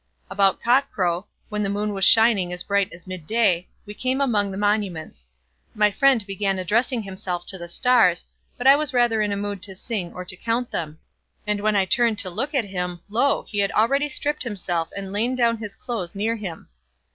About 0.31 0.59
cock 0.59 0.89
crow, 0.89 1.27
when 1.49 1.61
the 1.61 1.69
moon 1.69 1.93
was 1.93 2.03
shining 2.05 2.51
as 2.51 2.63
bright 2.63 2.91
as 2.91 3.05
mid 3.05 3.27
day, 3.27 3.67
we 3.85 3.93
came 3.93 4.19
among 4.19 4.49
the 4.49 4.57
monuments. 4.57 5.29
My 5.75 5.91
friend 5.91 6.25
began 6.25 6.57
addressing 6.57 7.03
himself 7.03 7.45
to 7.45 7.59
the 7.59 7.67
stars, 7.67 8.25
but 8.57 8.65
I 8.65 8.75
was 8.75 8.95
rather 8.95 9.21
in 9.21 9.31
a 9.31 9.37
mood 9.37 9.61
to 9.61 9.75
sing 9.75 10.11
or 10.13 10.25
to 10.25 10.35
count 10.35 10.71
them; 10.71 10.97
and 11.45 11.61
when 11.61 11.75
I 11.75 11.85
turned 11.85 12.17
to 12.17 12.31
look 12.31 12.55
at 12.55 12.65
him, 12.65 13.01
lo! 13.09 13.45
he 13.47 13.59
had 13.59 13.71
already 13.73 14.09
stripped 14.09 14.41
himself 14.41 14.89
and 14.97 15.13
laid 15.13 15.37
down 15.37 15.57
his 15.57 15.75
clothes 15.75 16.15
near 16.15 16.35
him. 16.35 16.69